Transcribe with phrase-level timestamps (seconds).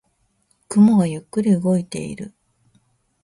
[0.67, 2.33] 雲がゆっくり動いている。